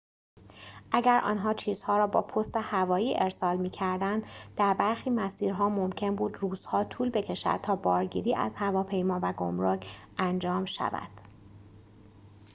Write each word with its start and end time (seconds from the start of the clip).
اگر 0.91 1.21
آنها 1.23 1.53
چیزها 1.53 1.97
را 1.97 2.07
با 2.07 2.21
پست 2.21 2.57
هوایی 2.57 3.15
ارسال 3.19 3.57
می‌کردند 3.57 4.25
در 4.55 4.73
برخی 4.73 5.09
مسیرها 5.09 5.69
ممکن 5.69 6.15
بود 6.15 6.37
روزها 6.37 6.83
طول 6.83 7.09
بکشد 7.09 7.59
تا 7.63 7.75
بارگیری 7.75 8.35
از 8.35 8.55
هواپیما 8.55 9.19
و 9.23 9.33
گمرک 9.33 9.87
انجام 10.19 10.65
شود 10.65 11.09